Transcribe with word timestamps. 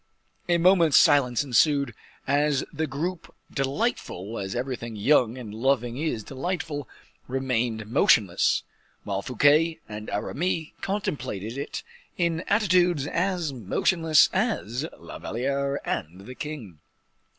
A 0.49 0.57
moment's 0.57 0.97
silence 0.97 1.43
ensued, 1.43 1.93
as 2.25 2.65
the 2.73 2.87
group, 2.87 3.35
delightful 3.53 4.39
as 4.39 4.55
everything 4.55 4.95
young 4.95 5.37
and 5.37 5.53
loving 5.53 5.95
is 5.99 6.23
delightful, 6.23 6.89
remained 7.27 7.85
motionless, 7.85 8.63
while 9.03 9.21
Fouquet 9.21 9.79
and 9.87 10.09
Aramis 10.09 10.69
contemplated 10.81 11.55
it 11.55 11.83
in 12.17 12.41
attitudes 12.47 13.05
as 13.05 13.53
motionless 13.53 14.27
as 14.33 14.87
La 14.97 15.19
Valliere 15.19 15.79
and 15.87 16.21
the 16.21 16.33
king. 16.33 16.79